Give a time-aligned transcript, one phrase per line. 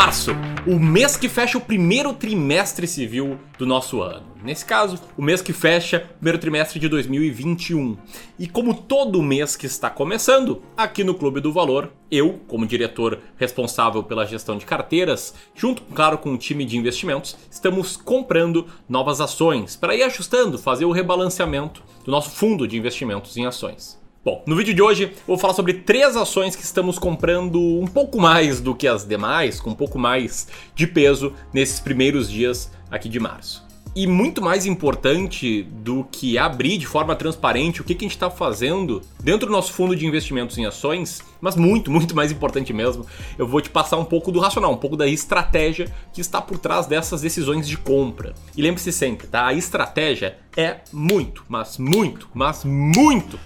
[0.00, 0.30] Março,
[0.66, 4.24] o mês que fecha o primeiro trimestre civil do nosso ano.
[4.42, 7.98] Nesse caso, o mês que fecha o primeiro trimestre de 2021.
[8.38, 13.20] E como todo mês que está começando, aqui no Clube do Valor, eu, como diretor
[13.36, 19.20] responsável pela gestão de carteiras, junto, claro, com o time de investimentos, estamos comprando novas
[19.20, 23.99] ações para ir ajustando, fazer o rebalanceamento do nosso fundo de investimentos em ações.
[24.22, 27.86] Bom, no vídeo de hoje eu vou falar sobre três ações que estamos comprando um
[27.86, 32.70] pouco mais do que as demais, com um pouco mais de peso nesses primeiros dias
[32.90, 33.66] aqui de março.
[33.96, 38.14] E muito mais importante do que abrir de forma transparente o que, que a gente
[38.14, 42.74] está fazendo dentro do nosso fundo de investimentos em ações, mas muito, muito mais importante
[42.74, 43.06] mesmo,
[43.38, 46.58] eu vou te passar um pouco do racional, um pouco da estratégia que está por
[46.58, 48.34] trás dessas decisões de compra.
[48.54, 49.46] E lembre-se sempre, tá?
[49.46, 53.38] A estratégia é muito, mas muito, mas muito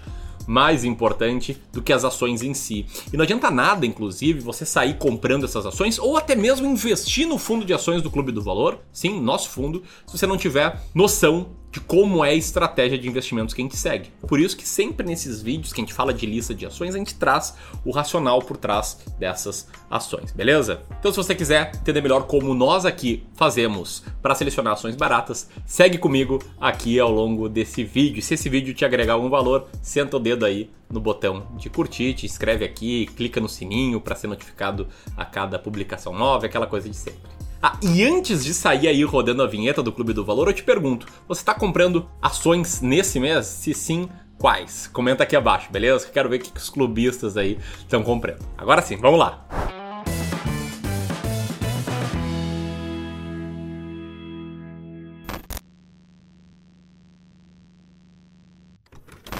[0.46, 2.86] mais importante do que as ações em si.
[3.12, 7.38] E não adianta nada, inclusive, você sair comprando essas ações ou até mesmo investir no
[7.38, 11.48] fundo de ações do Clube do Valor, sim, nosso fundo, se você não tiver noção
[11.74, 14.08] de como é a estratégia de investimentos que a gente segue.
[14.28, 16.98] Por isso que sempre nesses vídeos que a gente fala de lista de ações, a
[16.98, 20.82] gente traz o racional por trás dessas ações, beleza?
[21.00, 25.98] Então se você quiser entender melhor como nós aqui fazemos para selecionar ações baratas, segue
[25.98, 28.22] comigo aqui ao longo desse vídeo.
[28.22, 32.14] Se esse vídeo te agregar algum valor, senta o dedo aí no botão de curtir,
[32.14, 36.88] te inscreve aqui, clica no sininho para ser notificado a cada publicação nova, aquela coisa
[36.88, 37.34] de sempre.
[37.66, 40.62] Ah, e antes de sair aí rodando a vinheta do Clube do Valor, eu te
[40.62, 43.46] pergunto: você está comprando ações nesse mês?
[43.46, 44.86] Se sim, quais?
[44.88, 46.06] Comenta aqui abaixo, beleza?
[46.12, 48.44] Quero ver o que os clubistas aí estão comprando.
[48.58, 49.83] Agora sim, vamos lá!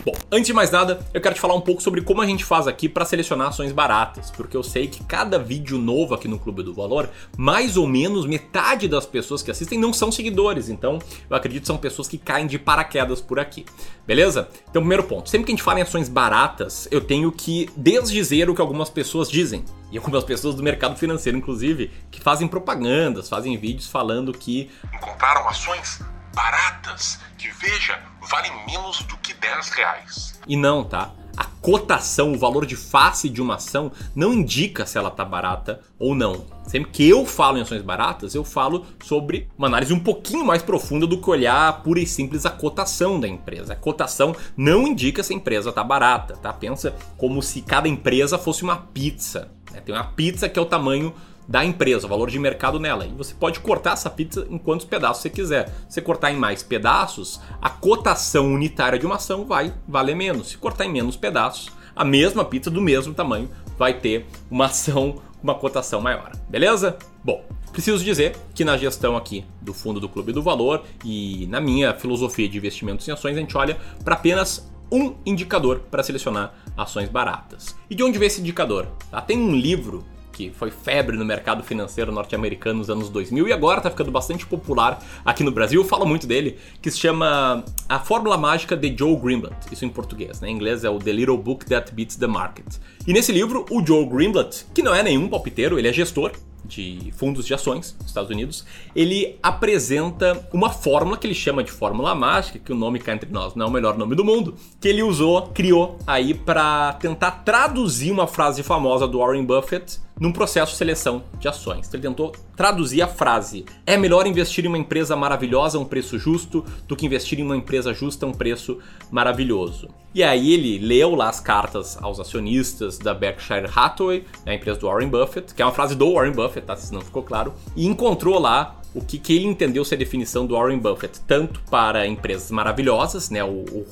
[0.05, 2.45] Bom, antes de mais nada, eu quero te falar um pouco sobre como a gente
[2.45, 6.39] faz aqui para selecionar ações baratas, porque eu sei que cada vídeo novo aqui no
[6.39, 10.99] Clube do Valor, mais ou menos metade das pessoas que assistem não são seguidores, então
[11.31, 13.65] eu acredito que são pessoas que caem de paraquedas por aqui.
[14.07, 14.47] Beleza?
[14.69, 18.51] Então, primeiro ponto, sempre que a gente fala em ações baratas, eu tenho que desdizer
[18.51, 19.65] o que algumas pessoas dizem.
[19.91, 25.49] E algumas pessoas do mercado financeiro, inclusive, que fazem propagandas, fazem vídeos falando que encontraram
[25.49, 26.01] ações
[26.35, 30.41] baratas que, veja, valem menos do que 10 reais.
[30.47, 31.13] E não, tá?
[31.37, 35.81] A cotação, o valor de face de uma ação não indica se ela tá barata
[35.99, 36.47] ou não.
[36.65, 40.63] Sempre que eu falo em ações baratas, eu falo sobre uma análise um pouquinho mais
[40.63, 43.73] profunda do que olhar pura e simples a cotação da empresa.
[43.73, 46.53] A cotação não indica se a empresa tá barata, tá?
[46.53, 49.51] Pensa como se cada empresa fosse uma pizza.
[49.73, 49.81] Né?
[49.81, 51.13] Tem uma pizza que é o tamanho
[51.47, 53.07] da empresa, o valor de mercado nela.
[53.07, 55.73] E você pode cortar essa pizza em quantos pedaços você quiser.
[55.89, 60.49] Se cortar em mais pedaços, a cotação unitária de uma ação vai valer menos.
[60.49, 65.21] Se cortar em menos pedaços, a mesma pizza do mesmo tamanho vai ter uma ação
[65.45, 66.33] uma cotação maior.
[66.49, 66.97] Beleza?
[67.23, 71.61] Bom, preciso dizer que na gestão aqui do fundo do Clube do Valor e na
[71.61, 76.55] minha filosofia de investimentos em ações, a gente olha para apenas um indicador para selecionar
[76.75, 77.77] ações baratas.
[77.91, 78.89] E de onde vem esse indicador?
[79.11, 79.21] Tá?
[79.21, 80.03] Tem um livro
[80.35, 84.45] que foi febre no mercado financeiro norte-americano nos anos 2000 e agora está ficando bastante
[84.45, 85.85] popular aqui no Brasil.
[85.85, 89.55] Falo muito dele, que se chama A Fórmula Mágica de Joe Greenblatt.
[89.73, 90.51] Isso em português, né?
[90.51, 92.67] Em inglês é o The Little Book That Beats the Market.
[93.07, 96.33] E nesse livro, o Joe Greenblatt, que não é nenhum palpiteiro, ele é gestor,
[96.65, 98.65] de fundos de ações dos Estados Unidos,
[98.97, 103.31] ele apresenta uma fórmula que ele chama de fórmula mágica, que o nome cá entre
[103.31, 107.31] nós não é o melhor nome do mundo, que ele usou, criou aí para tentar
[107.45, 111.93] traduzir uma frase famosa do Warren Buffett num processo de seleção de ações.
[111.93, 116.19] Ele tentou traduzir a frase: é melhor investir em uma empresa maravilhosa a um preço
[116.19, 118.79] justo do que investir em uma empresa justa a um preço
[119.11, 119.89] maravilhoso.
[120.15, 124.79] E aí ele leu lá as cartas aos acionistas da Berkshire Hathaway, né, a empresa
[124.79, 126.77] do Warren Buffett, que é uma frase do Warren Buffett, tá?
[126.77, 130.47] Se não ficou claro, e encontrou lá o que, que ele entendeu ser a definição
[130.47, 133.85] do Warren Buffett, tanto para empresas maravilhosas, né, o, o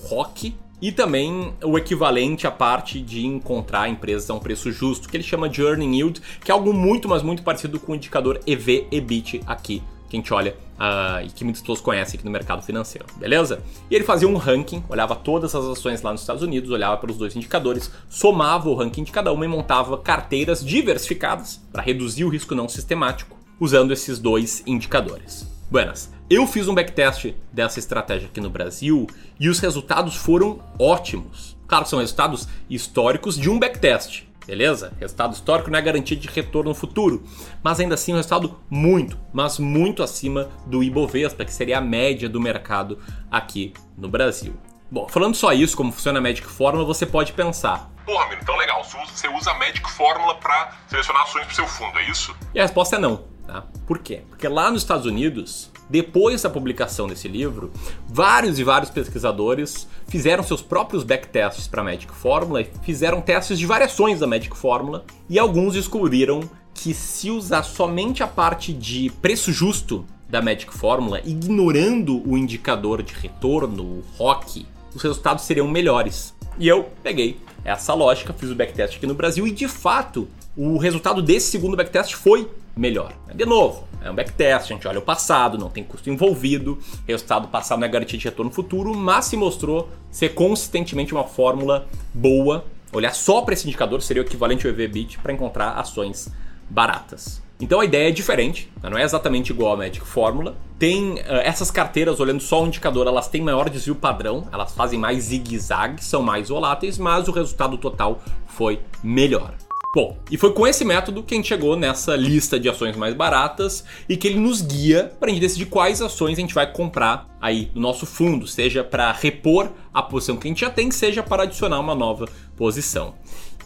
[0.82, 5.22] e também o equivalente à parte de encontrar empresas a um preço justo, que ele
[5.22, 9.42] chama de Earning Yield, que é algo muito, mas muito parecido com o indicador EV-EBIT
[9.46, 9.80] aqui,
[10.10, 13.62] que a gente olha uh, e que muitas pessoas conhecem aqui no mercado financeiro, beleza?
[13.88, 17.16] E ele fazia um ranking, olhava todas as ações lá nos Estados Unidos, olhava pelos
[17.16, 22.28] dois indicadores, somava o ranking de cada uma e montava carteiras diversificadas para reduzir o
[22.28, 25.46] risco não sistemático, usando esses dois indicadores.
[25.72, 26.12] Buenas.
[26.28, 29.06] Eu fiz um backtest dessa estratégia aqui no Brasil
[29.40, 31.56] e os resultados foram ótimos.
[31.66, 34.92] Claro, são resultados históricos de um backtest, beleza?
[35.00, 37.24] Resultado histórico não é garantia de retorno no futuro,
[37.62, 42.28] mas ainda assim um resultado muito, mas muito acima do Ibovespa, que seria a média
[42.28, 42.98] do mercado
[43.30, 44.52] aqui no Brasil.
[44.90, 47.90] Bom, falando só isso, como funciona a Magic Fórmula, você pode pensar.
[48.04, 48.84] Porra, Miro, então legal.
[48.84, 52.36] Você usa a Magic Fórmula para selecionar ações pro seu fundo, é isso?
[52.54, 53.31] E a resposta é não.
[53.46, 53.64] Tá?
[53.86, 54.22] Por quê?
[54.28, 57.72] Porque lá nos Estados Unidos, depois da publicação desse livro,
[58.08, 63.58] vários e vários pesquisadores fizeram seus próprios backtests para a Magic Fórmula e fizeram testes
[63.58, 69.10] de variações da Magic Fórmula e alguns descobriram que se usar somente a parte de
[69.20, 75.68] preço justo da Magic Fórmula, ignorando o indicador de retorno, o ROC, os resultados seriam
[75.68, 76.34] melhores.
[76.58, 80.76] E eu peguei essa lógica, fiz o backtest aqui no Brasil e de fato o
[80.78, 83.12] resultado desse segundo backtest foi melhor.
[83.34, 87.48] De novo, é um backtest, a gente olha o passado, não tem custo envolvido, resultado
[87.48, 92.64] passado não é garantia de retorno futuro, mas se mostrou ser consistentemente uma fórmula boa.
[92.92, 96.30] Olhar só para esse indicador seria o equivalente ao EV/BIT para encontrar ações
[96.68, 97.42] baratas.
[97.62, 98.90] Então a ideia é diferente, né?
[98.90, 100.56] não é exatamente igual a Magic Fórmula.
[100.80, 104.98] Tem uh, essas carteiras, olhando só o indicador, elas têm maior desvio padrão, elas fazem
[104.98, 109.54] mais zigue-zague, são mais voláteis, mas o resultado total foi melhor.
[109.94, 113.14] Bom, e foi com esse método que a gente chegou nessa lista de ações mais
[113.14, 116.72] baratas e que ele nos guia para a gente decidir quais ações a gente vai
[116.72, 120.90] comprar aí no nosso fundo, seja para repor a posição que a gente já tem,
[120.90, 123.14] seja para adicionar uma nova posição.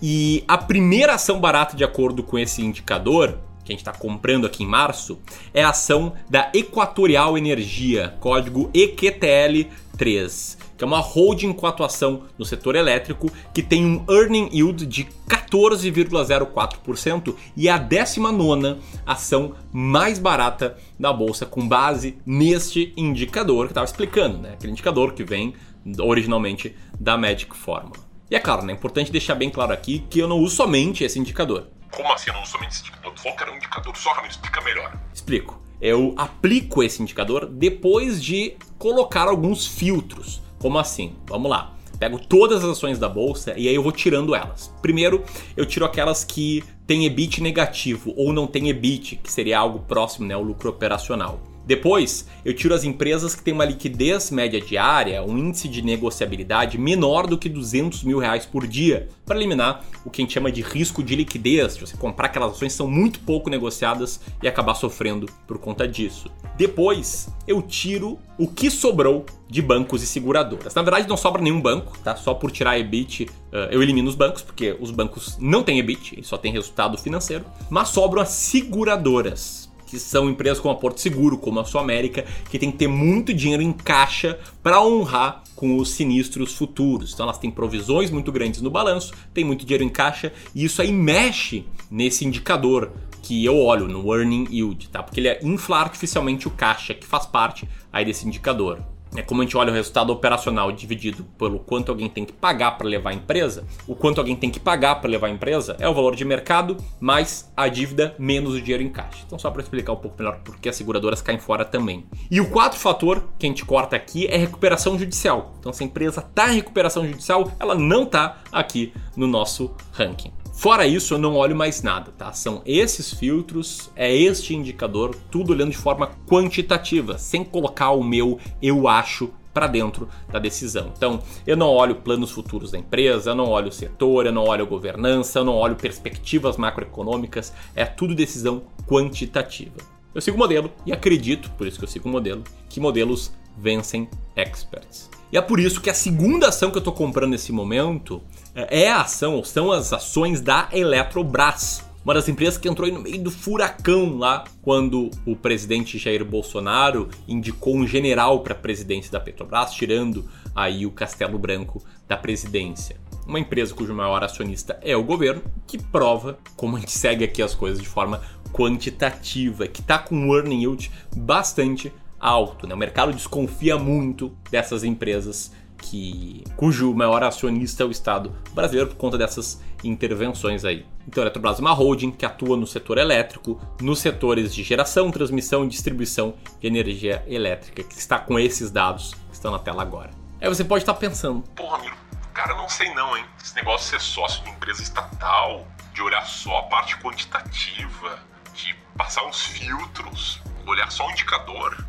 [0.02, 4.46] E a primeira ação barata de acordo com esse indicador que a gente está comprando
[4.46, 5.18] aqui em março,
[5.52, 12.44] é a ação da Equatorial Energia, código EQTL3, que é uma holding com atuação no
[12.44, 20.20] setor elétrico que tem um earning yield de 14,04% e é a 19 ação mais
[20.20, 24.52] barata da bolsa com base neste indicador que estava explicando, né?
[24.52, 25.54] Aquele indicador que vem
[25.98, 28.04] originalmente da Magic Formula.
[28.30, 31.04] E é claro, né, é importante deixar bem claro aqui que eu não uso somente
[31.04, 31.68] esse indicador.
[31.96, 33.12] Como assim eu não uso somente esse indicador?
[33.14, 34.92] Tu falou que era um indicador só, Ramiro, explica melhor.
[35.14, 35.62] Explico.
[35.80, 40.42] Eu aplico esse indicador depois de colocar alguns filtros.
[40.58, 41.16] Como assim?
[41.26, 41.72] Vamos lá.
[41.98, 44.70] Pego todas as ações da bolsa e aí eu vou tirando elas.
[44.82, 45.24] Primeiro,
[45.56, 50.26] eu tiro aquelas que têm EBIT negativo ou não têm EBIT, que seria algo próximo,
[50.26, 51.40] né, ao lucro operacional.
[51.66, 56.78] Depois, eu tiro as empresas que têm uma liquidez média diária, um índice de negociabilidade
[56.78, 60.52] menor do que 200 mil reais por dia, para eliminar o que a gente chama
[60.52, 64.46] de risco de liquidez, de você comprar aquelas ações que são muito pouco negociadas e
[64.46, 66.30] acabar sofrendo por conta disso.
[66.56, 70.72] Depois, eu tiro o que sobrou de bancos e seguradoras.
[70.74, 72.14] Na verdade, não sobra nenhum banco, tá?
[72.14, 76.22] Só por tirar EBIT, eh, eu elimino os bancos, porque os bancos não têm EBIT,
[76.22, 77.44] só tem resultado financeiro.
[77.68, 82.24] Mas sobram as seguradoras que são empresas como a Porto Seguro, como a Sul América,
[82.50, 87.14] que tem que ter muito dinheiro em caixa para honrar com os sinistros futuros.
[87.14, 90.82] Então elas têm provisões muito grandes no balanço, tem muito dinheiro em caixa e isso
[90.82, 92.92] aí mexe nesse indicador
[93.22, 95.02] que eu olho no earning yield, tá?
[95.02, 98.80] Porque ele infla artificialmente o caixa que faz parte aí desse indicador.
[99.16, 102.72] É como a gente olha o resultado operacional dividido pelo quanto alguém tem que pagar
[102.72, 105.88] para levar a empresa, o quanto alguém tem que pagar para levar a empresa é
[105.88, 109.22] o valor de mercado mais a dívida menos o dinheiro em caixa.
[109.26, 112.04] Então, só para explicar um pouco melhor porque as seguradoras caem fora também.
[112.30, 115.54] E o quarto fator que a gente corta aqui é recuperação judicial.
[115.58, 120.35] Então, se a empresa está em recuperação judicial, ela não está aqui no nosso ranking.
[120.56, 122.32] Fora isso, eu não olho mais nada, tá?
[122.32, 128.40] São esses filtros, é este indicador, tudo olhando de forma quantitativa, sem colocar o meu
[128.62, 130.92] eu acho para dentro da decisão.
[130.96, 134.44] Então, eu não olho planos futuros da empresa, eu não olho o setor, eu não
[134.44, 139.76] olho governança, eu não olho perspectivas macroeconômicas, é tudo decisão quantitativa.
[140.14, 143.30] Eu sigo o modelo e acredito, por isso que eu sigo o modelo, que modelos
[143.58, 145.15] vencem experts.
[145.32, 148.22] E é por isso que a segunda ação que eu estou comprando nesse momento
[148.54, 151.84] é, é a ação, ou são as ações da Eletrobras.
[152.04, 157.08] Uma das empresas que entrou no meio do furacão lá quando o presidente Jair Bolsonaro
[157.26, 162.96] indicou um general para a presidência da Petrobras, tirando aí o Castelo Branco da presidência.
[163.26, 167.42] Uma empresa cujo maior acionista é o governo, que prova como a gente segue aqui
[167.42, 172.66] as coisas de forma quantitativa, que está com um earning yield bastante alto.
[172.66, 172.74] Né?
[172.74, 178.96] O mercado desconfia muito dessas empresas que cujo maior acionista é o Estado brasileiro por
[178.96, 180.86] conta dessas intervenções aí.
[181.06, 185.10] Então, a Eletrobras é uma holding que atua no setor elétrico, nos setores de geração,
[185.10, 189.82] transmissão e distribuição de energia elétrica, que está com esses dados que estão na tela
[189.82, 190.10] agora.
[190.40, 191.96] Aí você pode estar pensando: Porra, Miro,
[192.34, 193.24] cara, não sei não, hein?
[193.42, 198.18] Esse negócio de ser sócio de empresa estatal, de olhar só a parte quantitativa,
[198.52, 201.86] de passar uns filtros, olhar só o indicador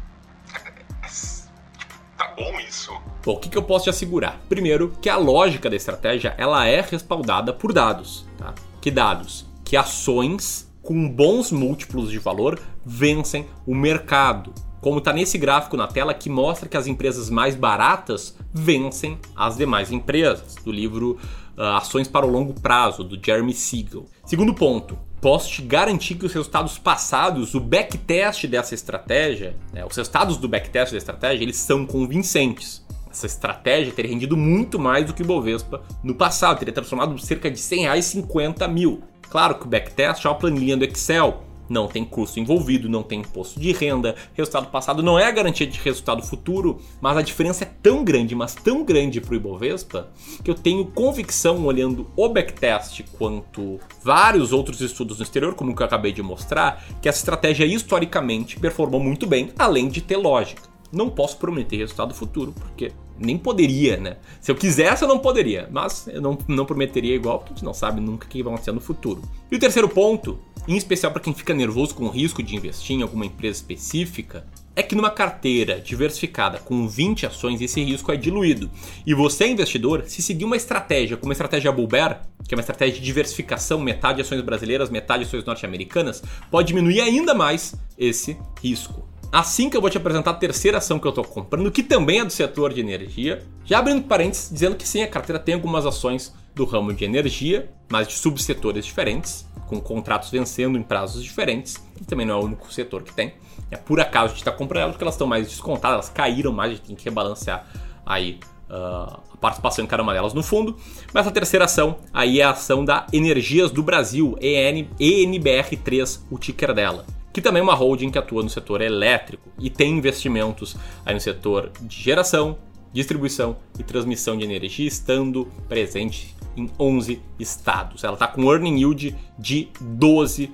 [2.18, 2.92] Tá bom isso?
[3.24, 4.40] Bom, o que, que eu posso te assegurar?
[4.50, 8.26] Primeiro, que a lógica da estratégia ela é respaldada por dados.
[8.38, 8.56] Tá?
[8.82, 9.46] Que dados?
[9.64, 14.54] Que ações com bons múltiplos de valor vencem o mercado.
[14.80, 19.58] Como está nesse gráfico na tela que mostra que as empresas mais baratas vencem as
[19.58, 21.20] demais empresas, do livro
[21.58, 24.06] uh, Ações para o Longo Prazo, do Jeremy Siegel.
[24.28, 29.96] Segundo ponto, posso te garantir que os resultados passados, o backtest dessa estratégia, né, os
[29.96, 32.86] resultados do backtest da estratégia, eles são convincentes.
[33.10, 37.50] Essa estratégia teria rendido muito mais do que o Bovespa no passado, teria transformado cerca
[37.50, 39.02] de 100 reais 50 mil.
[39.30, 43.20] Claro que o backtest é uma planilha do Excel, não tem custo envolvido, não tem
[43.20, 47.64] imposto de renda, resultado passado não é a garantia de resultado futuro, mas a diferença
[47.64, 50.10] é tão grande, mas tão grande para o Ibovespa,
[50.44, 55.76] que eu tenho convicção, olhando o backtest quanto vários outros estudos no exterior, como o
[55.76, 60.18] que eu acabei de mostrar, que essa estratégia historicamente performou muito bem, além de ter
[60.18, 60.64] lógica.
[60.92, 64.18] Não posso prometer resultado futuro, porque nem poderia, né?
[64.42, 67.66] Se eu quisesse, eu não poderia, mas eu não, não prometeria igual, porque a gente
[67.66, 69.22] não sabe nunca o que vai acontecer no futuro.
[69.52, 72.98] E o terceiro ponto em especial para quem fica nervoso com o risco de investir
[72.98, 74.46] em alguma empresa específica,
[74.76, 78.70] é que numa carteira diversificada com 20 ações esse risco é diluído.
[79.06, 82.62] E você, investidor, se seguir uma estratégia como a estratégia Bull Bear, que é uma
[82.62, 86.22] estratégia de diversificação, metade ações brasileiras, metade ações norte-americanas,
[86.52, 89.08] pode diminuir ainda mais esse risco.
[89.32, 92.20] Assim que eu vou te apresentar a terceira ação que eu estou comprando, que também
[92.20, 95.86] é do setor de energia, já abrindo parênteses, dizendo que sim, a carteira tem algumas
[95.86, 101.76] ações do ramo de energia, mas de subsetores diferentes, com contratos vencendo em prazos diferentes,
[102.00, 103.34] e também não é o único setor que tem.
[103.70, 106.54] É por acaso a gente está comprando elas porque elas estão mais descontadas, elas caíram
[106.54, 107.68] mais, a gente tem que rebalancear
[108.06, 110.78] aí uh, a participação em cada uma delas no fundo.
[111.14, 116.40] Mas a terceira ação aí é a ação da Energias do Brasil, EN, ENBR3, o
[116.40, 117.06] ticker dela
[117.38, 120.76] que também é uma holding que atua no setor elétrico e tem investimentos
[121.06, 122.58] aí no setor de geração,
[122.92, 128.04] distribuição e transmissão de energia, estando presente em 11 estados.
[128.04, 130.50] Ela está com earning yield de 12%.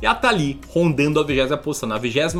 [0.00, 2.34] E ela está ali rondando a 20 posição, na 22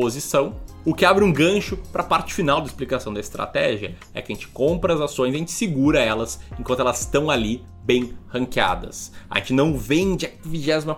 [0.00, 4.22] posição, o que abre um gancho para a parte final da explicação da estratégia, é
[4.22, 8.14] que a gente compra as ações, a gente segura elas enquanto elas estão ali bem
[8.28, 9.12] ranqueadas.
[9.28, 10.94] A gente não vende a 21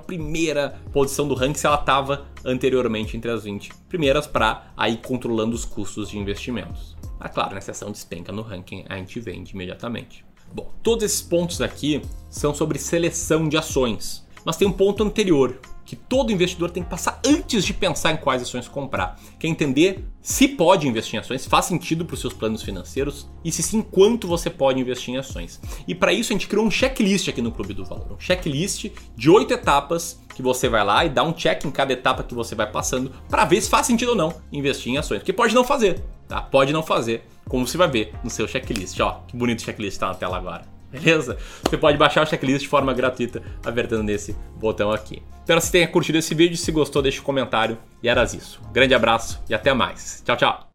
[0.93, 5.65] posição do ranking se ela estava anteriormente entre as 20 primeiras para aí controlando os
[5.65, 6.97] custos de investimentos.
[7.19, 10.25] Ah, claro, na seção despenca no ranking a gente vende imediatamente.
[10.55, 15.59] Bom, todos esses pontos aqui são sobre seleção de ações, mas tem um ponto anterior
[15.93, 19.51] que todo investidor tem que passar antes de pensar em quais ações comprar, que é
[19.51, 23.63] entender se pode investir em ações, faz sentido para os seus planos financeiros e se
[23.63, 25.61] sim, quanto você pode investir em ações.
[25.87, 28.87] E para isso a gente criou um checklist aqui no Clube do Valor, um checklist
[29.15, 32.33] de oito etapas que você vai lá e dá um check em cada etapa que
[32.33, 35.55] você vai passando para ver se faz sentido ou não investir em ações, porque pode
[35.55, 36.41] não fazer, tá?
[36.41, 38.99] Pode não fazer, como você vai ver no seu checklist.
[39.01, 40.72] Ó, que bonito checklist está na tela agora.
[40.93, 41.39] Beleza?
[41.65, 45.23] Você pode baixar o checklist de forma gratuita apertando nesse botão aqui.
[45.41, 46.57] Espero que você tenha curtido esse vídeo.
[46.57, 47.79] Se gostou, deixe um comentário.
[48.03, 48.61] E eras isso.
[48.73, 50.23] Grande abraço e até mais.
[50.25, 50.69] Tchau, tchau.